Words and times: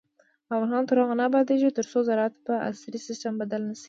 افغانستان 0.53 0.83
تر 0.89 0.97
هغو 1.01 1.13
نه 1.19 1.23
ابادیږي، 1.29 1.69
ترڅو 1.77 1.97
زراعت 2.07 2.33
په 2.45 2.53
عصري 2.67 2.99
سیستم 3.07 3.33
بدل 3.41 3.61
نشي. 3.69 3.79